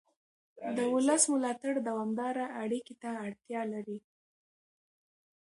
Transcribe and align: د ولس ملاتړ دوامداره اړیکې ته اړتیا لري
د 0.77 0.79
ولس 0.93 1.23
ملاتړ 1.33 1.73
دوامداره 1.89 2.45
اړیکې 2.63 2.95
ته 3.01 3.09
اړتیا 3.25 3.61
لري 3.73 3.99